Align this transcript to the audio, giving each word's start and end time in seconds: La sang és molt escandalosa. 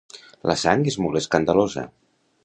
La 0.51 0.53
sang 0.61 0.87
és 0.91 0.97
molt 1.05 1.19
escandalosa. 1.19 1.83